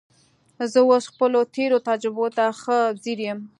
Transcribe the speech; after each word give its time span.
زه 0.71 0.79
اوس 0.87 1.03
خپلو 1.13 1.39
تېرو 1.55 1.77
تجربو 1.89 2.25
ته 2.35 2.45
ښه 2.61 2.77
ځیر 3.03 3.19
یم 3.27 3.39